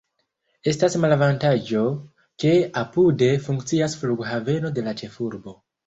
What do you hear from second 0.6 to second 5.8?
Estas malavantaĝo, ke apude funkcias flughaveno de la ĉefurbo.